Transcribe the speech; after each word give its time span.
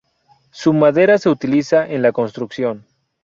Su 0.49 0.73
madera 0.73 1.19
se 1.19 1.29
utiliza 1.29 1.87
en 1.87 2.01
la 2.01 2.11
construcción. 2.11 2.87